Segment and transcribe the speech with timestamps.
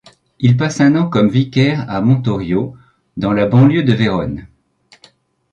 [0.39, 2.75] Il passe un an comme vicaire à Montorio,
[3.17, 4.47] dans la banlieue de Vérone.